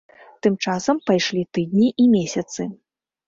[0.45, 2.67] Тым часам пайшлі тыдні і месяцы.